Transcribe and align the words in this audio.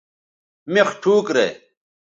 مِخ 0.73 0.89
ٹھوک 1.01 1.25
رے 1.35 1.47